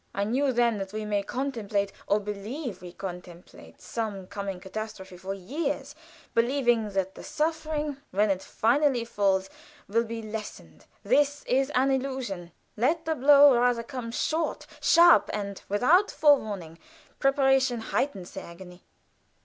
[0.15, 5.35] I knew then that we may contemplate, or believe we contemplate, some coming catastrophe for
[5.35, 5.93] years,
[6.33, 9.47] believing that so the suffering, when it finally falls,
[9.87, 10.87] will be lessened.
[11.03, 12.51] This is a delusion.
[12.75, 16.79] Let the blow rather come short, sharp, and without forewarning;
[17.19, 18.83] preparation heightens the agony.